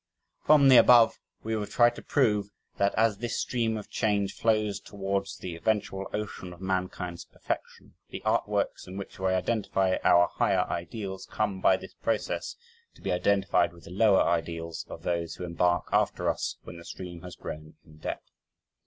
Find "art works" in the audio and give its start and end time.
8.25-8.87